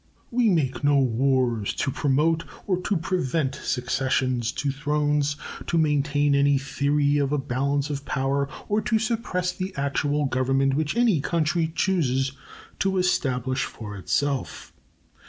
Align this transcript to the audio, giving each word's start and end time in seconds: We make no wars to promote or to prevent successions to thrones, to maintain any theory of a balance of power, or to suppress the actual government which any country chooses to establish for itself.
We 0.31 0.49
make 0.49 0.83
no 0.83 0.97
wars 0.97 1.75
to 1.75 1.91
promote 1.91 2.43
or 2.65 2.77
to 2.81 2.97
prevent 2.97 3.53
successions 3.53 4.51
to 4.53 4.71
thrones, 4.71 5.35
to 5.67 5.77
maintain 5.77 6.33
any 6.33 6.57
theory 6.57 7.19
of 7.19 7.31
a 7.31 7.37
balance 7.37 7.91
of 7.91 8.03
power, 8.03 8.49
or 8.67 8.81
to 8.81 8.97
suppress 8.97 9.51
the 9.51 9.75
actual 9.77 10.25
government 10.25 10.73
which 10.73 10.97
any 10.97 11.21
country 11.21 11.71
chooses 11.75 12.31
to 12.79 12.97
establish 12.97 13.63
for 13.65 13.95
itself. 13.95 14.73